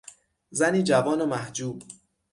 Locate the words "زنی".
0.51-0.83